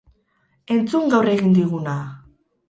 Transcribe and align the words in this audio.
Entzun 0.75 1.05
gaur 1.11 1.29
egin 1.35 1.53
diguna! 1.59 1.95